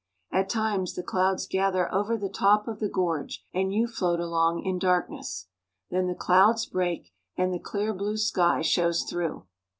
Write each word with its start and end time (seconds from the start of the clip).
At 0.31 0.49
times 0.49 0.95
the 0.95 1.03
clouds 1.03 1.45
gather 1.45 1.93
over 1.93 2.17
the 2.17 2.27
top 2.27 2.67
of 2.67 2.79
the 2.79 2.89
gorge, 2.89 3.45
and 3.53 3.71
you 3.71 3.85
float 3.85 4.19
along 4.19 4.63
in 4.65 4.79
darkness. 4.79 5.45
Then 5.91 6.07
the 6.07 6.15
clouds 6.15 6.65
break, 6.65 7.11
and 7.37 7.53
the 7.53 7.59
clear 7.59 7.93
blue 7.93 8.17
sky 8.17 8.63
shows 8.63 9.03
through. 9.03 9.45